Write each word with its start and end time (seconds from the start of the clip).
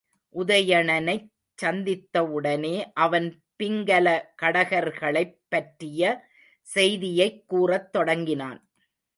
உதயணனைச் 0.35 1.27
சந்தித்தவுடனே 1.59 2.85
அவன் 2.93 3.27
பிங்கல 3.63 4.07
கடகர்களைப் 4.41 5.37
பற்றிய 5.49 6.03
செய்தியைக் 6.67 7.47
கூறத் 7.47 7.93
தொடங்கினான். 7.93 8.59